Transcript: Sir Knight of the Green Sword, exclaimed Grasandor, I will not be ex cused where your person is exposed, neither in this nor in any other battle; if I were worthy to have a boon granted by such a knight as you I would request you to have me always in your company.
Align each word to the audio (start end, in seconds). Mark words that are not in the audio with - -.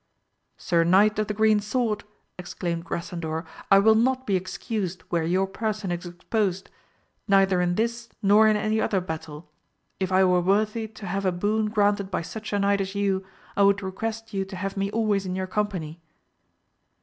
Sir 0.57 0.83
Knight 0.83 1.19
of 1.19 1.27
the 1.27 1.33
Green 1.35 1.59
Sword, 1.59 2.03
exclaimed 2.39 2.83
Grasandor, 2.85 3.45
I 3.69 3.77
will 3.77 3.93
not 3.93 4.25
be 4.25 4.35
ex 4.35 4.57
cused 4.57 5.03
where 5.09 5.23
your 5.23 5.45
person 5.45 5.91
is 5.91 6.07
exposed, 6.07 6.71
neither 7.27 7.61
in 7.61 7.75
this 7.75 8.09
nor 8.19 8.47
in 8.47 8.57
any 8.57 8.81
other 8.81 8.99
battle; 8.99 9.51
if 9.99 10.11
I 10.11 10.23
were 10.23 10.41
worthy 10.41 10.87
to 10.87 11.05
have 11.05 11.23
a 11.27 11.31
boon 11.31 11.67
granted 11.67 12.09
by 12.09 12.23
such 12.23 12.51
a 12.51 12.57
knight 12.57 12.81
as 12.81 12.95
you 12.95 13.23
I 13.55 13.61
would 13.61 13.83
request 13.83 14.33
you 14.33 14.43
to 14.45 14.55
have 14.55 14.75
me 14.75 14.89
always 14.89 15.27
in 15.27 15.35
your 15.35 15.45
company. 15.45 16.01